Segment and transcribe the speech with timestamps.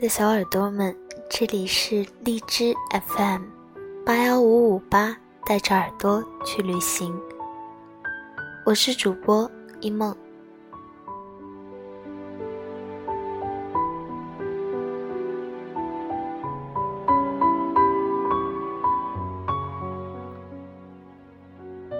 [0.00, 0.96] 的小耳朵们，
[1.28, 2.74] 这里是荔枝
[3.06, 3.42] FM
[4.06, 7.14] 八幺五五八，带着耳朵去旅行。
[8.64, 9.48] 我是主播
[9.78, 10.16] 一梦。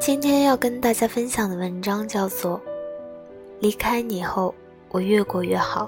[0.00, 2.58] 今天要跟大家分享的文章叫做
[3.60, 4.54] 《离开你后，
[4.88, 5.86] 我越过越好》。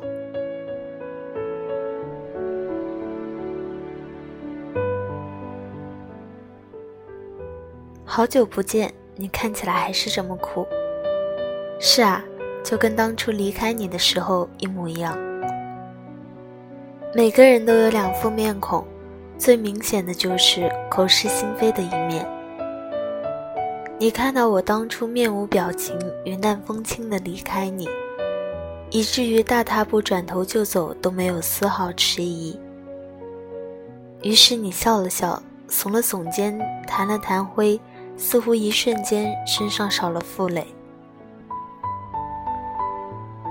[8.15, 10.67] 好久不见，你看起来还是这么酷。
[11.81, 12.23] 是啊，
[12.63, 15.17] 就跟当初离开你的时候一模一样。
[17.15, 18.87] 每个人都有两副面孔，
[19.39, 22.29] 最明显的就是口是心非的一面。
[23.99, 27.89] 你看到我当初面无表情、云淡风轻的离开你，
[28.91, 32.61] 以至于大踏步转头就走都没有丝毫迟疑。
[34.21, 37.81] 于是你笑了笑，耸了耸肩，弹了弹灰。
[38.23, 40.65] 似乎一瞬间身上少了负累。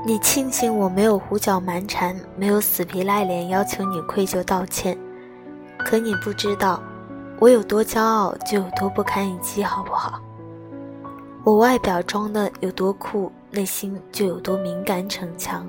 [0.06, 4.98] 你庆幸我没有胡搅蛮缠，没有死皮赖脸要求你愧疚道歉，
[5.78, 6.82] 可你不知道，
[7.38, 10.22] 我有多骄傲就有多不堪一击，好不好？
[11.44, 15.68] 我外表装的有多酷，内心就有多敏感逞强。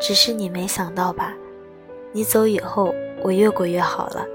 [0.00, 1.32] 只是你没想到吧？
[2.12, 4.26] 你走以后，我越过越好了。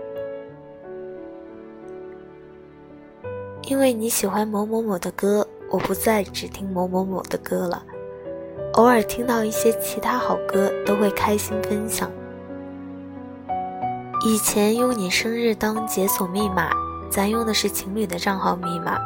[3.64, 7.84] 因为你喜欢某某某的歌，我不再只听某某某的歌了。
[8.74, 12.10] 偶尔听到一些其他好歌，都会开心分享。
[14.26, 16.70] 以前用你生日当解锁密码，
[17.10, 19.00] 咱用的是情侣的账号密码。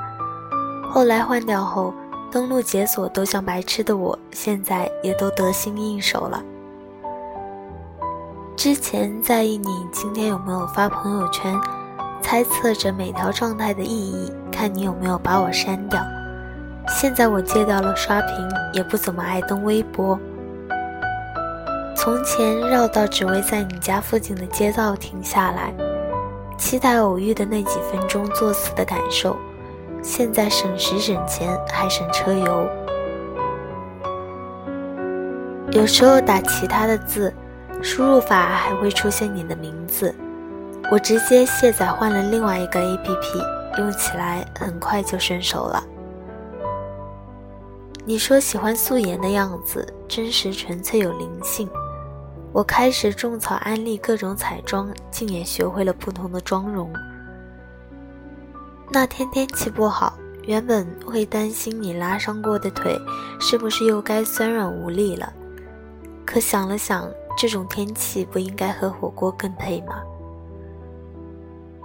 [0.90, 1.94] 后来换掉后，
[2.32, 6.44] 登录解锁都像白痴的我，现在也都得心应手了。
[8.56, 11.54] 之前在意你今天有没有发朋友圈。
[12.22, 16.02] 猜测着每条状态的意义，看你有没有把我删掉。
[16.88, 20.18] 现在我戒掉了刷屏，也不怎么爱登微博。
[21.94, 25.74] 从前绕道只为在你家附近的街道停下来，
[26.58, 29.36] 期待偶遇的那几分钟作死的感受。
[30.02, 32.70] 现在省时省钱，还省车油。
[35.72, 37.34] 有时候打其他的字，
[37.82, 40.16] 输入法还会出现你的名字。
[40.92, 45.84] 我直接卸载换了另外一个 APP，用起来很快就顺手了。
[48.06, 51.70] 你说喜欢素颜的样子，真实纯粹有灵性。
[52.54, 56.94] 我开始种草安利各种彩妆，竟也学会了不同的妆容。
[58.92, 62.96] 那天天气不好，原本会担心你拉伤过的腿
[63.40, 65.34] 是不是又该酸软无力了，
[66.26, 70.02] 可想了想，这种天气不应该和火锅更配吗？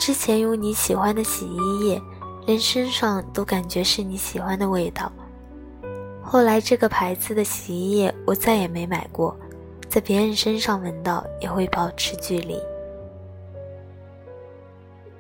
[0.00, 2.02] 之前用你喜欢的洗衣液，
[2.46, 5.12] 连身上都感觉是你喜欢的味道。
[6.22, 9.36] 后来这个牌子的洗衣液我再也没买过，
[9.90, 12.58] 在别人身上闻到也会保持距离。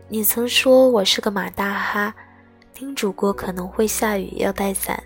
[0.08, 2.14] 你曾说我是个马大哈，
[2.72, 5.00] 叮嘱过可能会下雨要带伞，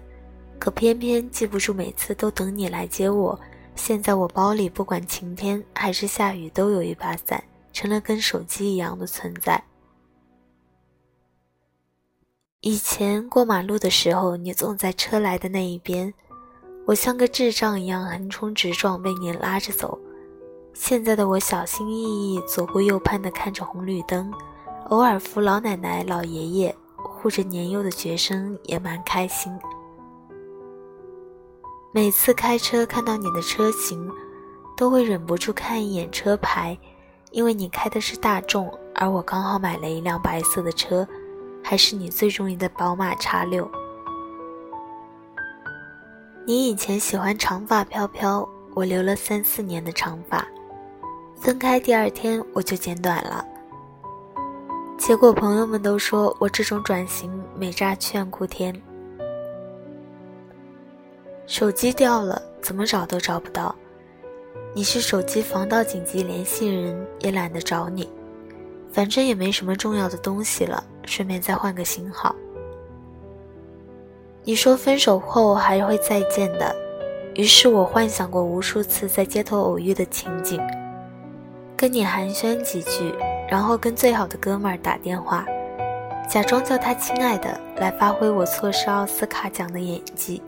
[0.56, 3.36] 可偏偏记不住每次都等你来接我。
[3.74, 7.42] 现在我包里不管晴天还是下雨都有一把伞。
[7.74, 9.62] 成了跟手机一样的存在。
[12.60, 16.14] 以前过马路的时候，你总在车来的那一边，
[16.86, 19.98] 我像个智障一样横冲直撞被你拉着走。
[20.72, 24.32] 现在的我小心翼翼左顾右盼地看着红绿灯，
[24.88, 29.52] 偶尔扶老奶奶、老爷爷，护着年幼的学生，也蛮开心。
[31.92, 34.10] 每次开车看到你的车型，
[34.76, 36.76] 都会忍不住看一眼车牌。
[37.34, 41.06] 因为你开的是大众，而我刚好买了一辆白色的车，
[41.64, 43.68] 还是你最中意的宝马叉六。
[46.46, 50.46] 你以前喜欢长发飘飘，我留了三四年的长发，
[51.34, 53.44] 分开第二天我就剪短了。
[54.96, 58.72] 结果朋友们都说我这种转型美炸炫酷天。
[61.48, 63.74] 手机掉了，怎么找都找不到。
[64.74, 68.08] 你是手机防盗紧急联系人，也懒得找你，
[68.90, 72.34] 反正也没什么重要的东西了，顺便再换个新号。
[74.42, 76.74] 你说分手后还会再见的，
[77.34, 80.60] 于是我幻想过无数次在街头偶遇的情景，
[81.76, 83.14] 跟你寒暄几句，
[83.48, 85.46] 然后跟最好的哥们儿打电话，
[86.28, 90.42] 假装叫他亲爱的，来发挥我错失奥斯卡奖的演技，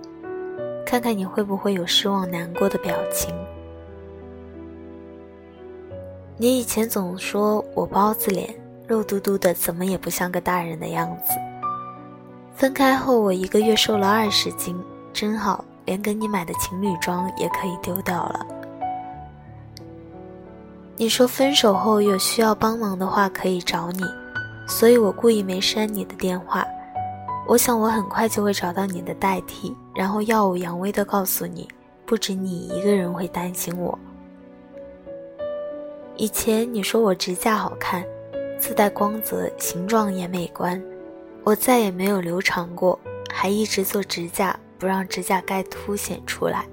[0.84, 3.34] 看看你会不会有失望难过的表情。
[6.38, 8.54] 你以前总说我包子脸，
[8.86, 11.32] 肉嘟嘟的，怎么也不像个大人的样子。
[12.54, 14.78] 分开后，我一个月瘦了二十斤，
[15.14, 18.46] 真好，连给你买的情侣装也可以丢掉了。
[20.98, 24.04] 你说分手后有需要帮忙的话可以找你，
[24.68, 26.62] 所以我故意没删你的电话。
[27.48, 31.66] 我想我很快就会找到你的代替，然后耀武扬威地告诉你，
[32.04, 33.98] 不止你一个人会担心我。
[36.18, 38.02] 以前你说我指甲好看，
[38.58, 40.82] 自带光泽，形状也美观，
[41.44, 42.98] 我再也没有留长过，
[43.30, 46.64] 还一直做指甲，不让指甲盖凸显出来。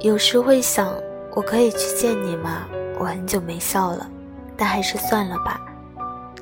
[0.00, 0.94] 有时会想，
[1.34, 2.66] 我可以去见你吗？
[2.98, 4.06] 我很久没笑了，
[4.54, 5.58] 但还是算了吧。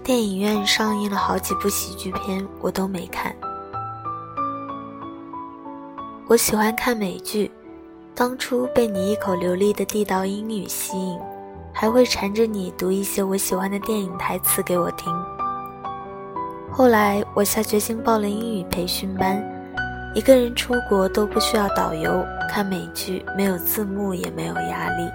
[0.03, 3.33] 电影院上映了好几部喜剧片，我都没看。
[6.27, 7.53] 我喜欢看美剧。
[8.17, 11.19] 当初被你一口流利的地道英语吸引，
[11.73, 15.13] 还会缠着你读一些我喜欢的电影台词给我听。
[16.71, 19.43] 后来我下决心报了英语培训班，
[20.15, 25.11] 一个人出国都不需要导游，看美剧没有字幕也没有压力。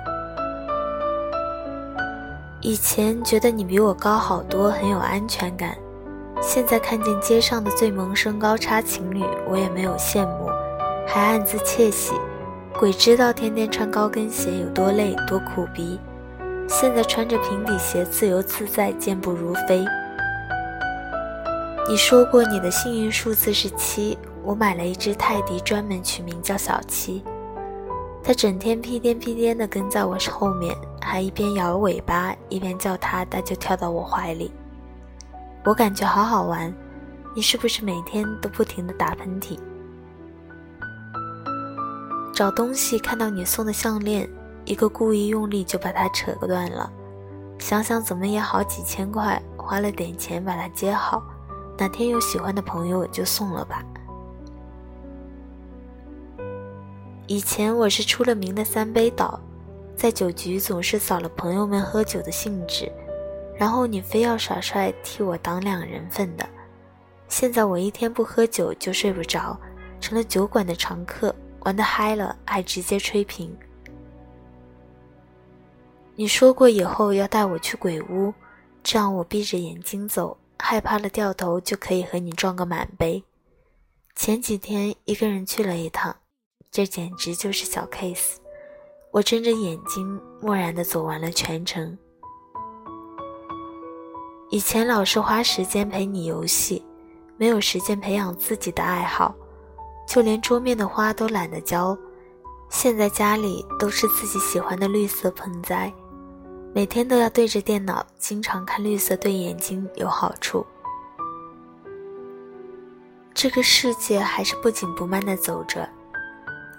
[2.59, 5.73] 以前觉得你比我高好多，很有安全感，
[6.41, 10.49] 现在看见街上的最萌身高差情侣，我也没有羡慕，
[11.07, 12.13] 还暗自窃喜。
[12.79, 15.99] 鬼知道天天穿高跟鞋有多累多苦逼，
[16.65, 19.85] 现在穿着平底鞋自由自在，健步如飞。
[21.89, 27.21] 你说过你的幸运数字是七，我买了一只泰迪，专门取名叫小七。
[28.23, 34.53] 它整天屁颠屁颠地跟在我后面，还一边摇尾巴一边叫它，它就跳到我怀里。
[35.65, 36.73] 我感觉好好玩。
[37.35, 39.59] 你是不是每天都不停地打喷嚏？
[42.39, 44.25] 找东西看到你送的项链，
[44.63, 46.89] 一个故意用力就把它扯断了。
[47.57, 51.21] 想想怎么也好几千块，花了点钱把它接好。
[51.77, 53.83] 哪天有喜欢的朋友就送了吧。
[57.27, 59.37] 以前我是出了名的三杯倒，
[59.93, 62.89] 在酒局总是扫了朋友们喝酒的兴致，
[63.57, 66.47] 然后你非要耍帅替我挡两人份的。
[67.27, 69.59] 现在我一天不喝酒就睡不着，
[69.99, 71.35] 成了酒馆的常客。
[71.61, 73.55] 玩的嗨了，还直接吹瓶。
[76.15, 78.33] 你说过以后要带我去鬼屋，
[78.83, 83.23] 这样我闭着眼睛走，害怕了掉头就可以和你撞个满杯。
[84.15, 86.15] 前几天一个人去了一趟，
[86.69, 88.35] 这简直就是小 case。
[89.11, 91.97] 我睁着眼睛，默然的走完了全程。
[94.51, 96.83] 以前老是花时间陪你游戏，
[97.37, 99.33] 没有时间培养自己的爱好。
[100.09, 101.95] 就连桌面的花都懒得浇，
[102.67, 105.93] 现在家里都是自己喜欢的绿色盆栽，
[106.73, 110.65] 每天都要对着电脑，经常看绿色对眼睛有好处。
[113.35, 115.87] 这个世界还是不紧不慢的走着，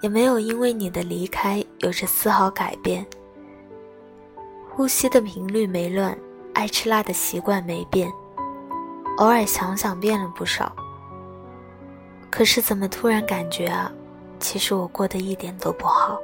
[0.00, 3.06] 也没有因为你的离开有着丝毫改变。
[4.68, 6.18] 呼吸的频率没乱，
[6.52, 8.10] 爱吃辣的习惯没变，
[9.18, 10.74] 偶尔想想变了不少。
[12.30, 13.90] 可是怎么突然感觉啊，
[14.38, 16.18] 其实我过得一点都不好。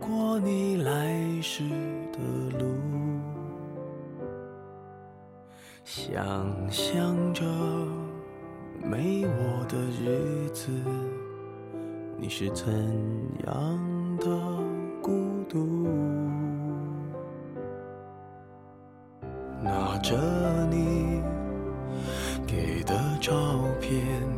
[0.00, 1.64] 过你来时
[2.12, 2.18] 的
[2.58, 2.64] 路，
[5.84, 7.44] 想象着
[8.82, 10.70] 没我的日子，
[12.16, 12.66] 你是怎
[13.46, 14.26] 样的
[15.02, 15.12] 孤
[15.48, 15.86] 独？
[19.60, 20.16] 拿着
[20.70, 21.20] 你
[22.46, 23.32] 给的照
[23.80, 24.37] 片。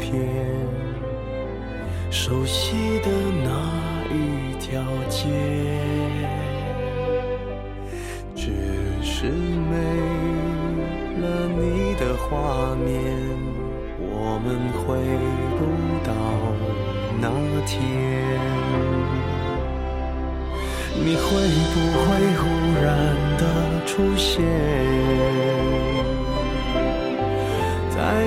[0.00, 0.18] 片，
[2.10, 3.08] 熟悉的
[3.44, 3.50] 那
[4.10, 4.16] 一
[4.58, 5.28] 条街。
[8.34, 8.46] 只
[9.02, 9.76] 是没
[11.20, 11.24] 了
[11.58, 12.88] 你的画面，
[14.00, 14.80] 我们回
[15.58, 15.60] 不
[16.04, 16.10] 到
[17.20, 17.24] 那
[17.66, 17.78] 天。
[21.02, 21.20] 你会
[21.72, 22.42] 不会忽
[22.82, 22.88] 然
[23.38, 23.42] 的
[23.86, 24.42] 出现，